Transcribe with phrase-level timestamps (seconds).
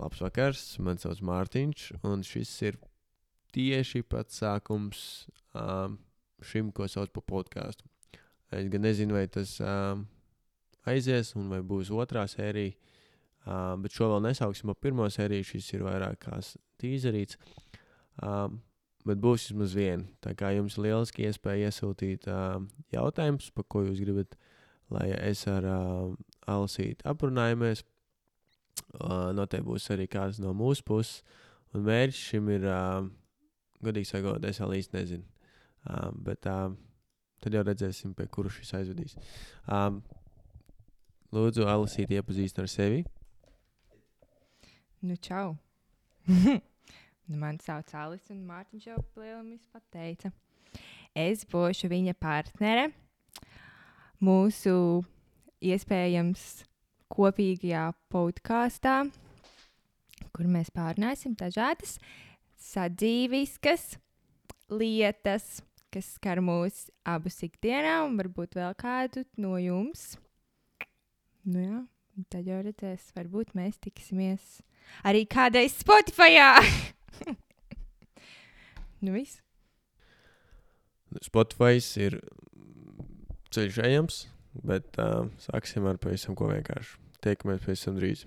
[0.00, 2.78] Labs vakars, man sauc Mārtiņš, un šis ir
[3.54, 5.00] tieši pats sākums
[5.54, 5.98] um,
[6.42, 7.86] šim, ko sauc par podkāstu.
[8.54, 10.04] Es gan nezinu, vai tas um,
[10.90, 12.74] aizies, un vai būs otrā sērija,
[13.46, 15.48] um, bet šo vēl nesauksim par pirmo sēriju.
[15.54, 16.38] Šis ir vairāk kā
[16.82, 17.38] tīzerīts.
[18.22, 18.60] Um,
[19.08, 20.06] bet būs vismaz viena.
[20.24, 22.60] Tā kā jums ir lieliski iespēja iesūtīt uh,
[22.94, 24.38] jautājumus, par ko jūs gribat,
[24.92, 26.14] lai es ar uh,
[26.50, 27.84] Alasīti aprunājamies.
[28.94, 31.22] Uh, noteikti būs arī kāds no mūsu puses.
[31.74, 33.06] Un mērķis šim ir, uh,
[33.82, 35.24] godīgi sakot, es vēl īsti nezinu.
[35.84, 36.68] Uh, bet uh,
[37.42, 39.16] tad jau redzēsim, pie kura šis aizvedīs.
[39.66, 39.98] Um,
[41.34, 43.02] lūdzu, Alasīt, iepazīstināt ar sevi.
[45.04, 45.56] Nu, čau!
[47.28, 50.30] nu, man sauc Alis, un Mārtiņš jau lielami pateica.
[51.14, 52.86] Es būšu viņa partnere
[54.24, 55.02] mūsu
[55.64, 56.64] iespējams
[57.14, 59.04] kopīgajā podkāstā,
[60.34, 61.98] kur mēs pārnāsim dažādas
[62.64, 63.94] sadzīviskas
[64.72, 65.62] lietas,
[65.94, 70.14] kas skar mūs abus ikdienā, un varbūt vēl kādu no jums.
[71.44, 71.80] Nu jā,
[72.32, 74.58] tad jau redzēs, varbūt mēs tiksimies
[75.06, 76.40] arī kādreiz Spotify.
[79.04, 79.40] nu viss.
[81.22, 82.18] Spotify ir
[83.54, 84.24] ceļš ejams,
[84.62, 87.00] bet uh, sāksim ar pavisam ko vienkāršu.
[87.24, 88.26] Tiekamies tam drīz.